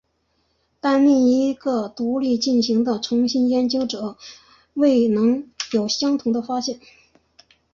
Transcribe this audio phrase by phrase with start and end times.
[0.79, 4.17] 但另一个独立进行的重新研究则
[4.73, 6.79] 未能有相同的发现。